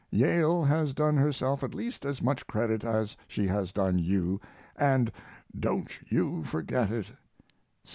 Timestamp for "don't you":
5.59-6.43